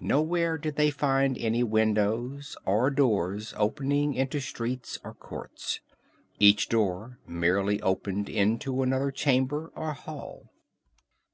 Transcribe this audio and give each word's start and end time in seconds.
Nowhere 0.00 0.56
did 0.56 0.76
they 0.76 0.90
find 0.90 1.36
any 1.36 1.62
windows, 1.62 2.56
or 2.64 2.88
doors 2.88 3.52
opening 3.58 4.14
into 4.14 4.40
streets 4.40 4.98
or 5.04 5.12
courts. 5.12 5.80
Each 6.38 6.66
door 6.66 7.18
merely 7.26 7.82
opened 7.82 8.30
into 8.30 8.80
another 8.82 9.10
chamber 9.10 9.70
or 9.76 9.92
hall. 9.92 10.48